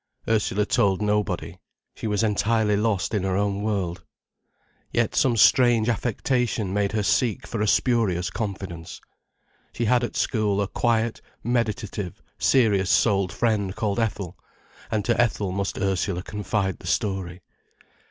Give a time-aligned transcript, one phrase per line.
[0.27, 1.59] Ursula told nobody;
[1.93, 4.03] she was entirely lost in her own world.
[4.91, 8.99] Yet some strange affectation made her seek for a spurious confidence.
[9.73, 14.39] She had at school a quiet, meditative, serious souled friend called Ethel,
[14.89, 17.43] and to Ethel must Ursula confide the story.